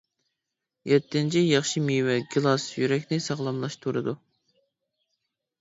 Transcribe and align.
يەتتىنچى 0.91 1.43
ياخشى 1.49 1.83
مېۋە: 1.89 2.15
گىلاس، 2.37 2.65
يۈرەكنى 2.79 3.21
ساغلاملاشتۇرىدۇ. 3.27 4.17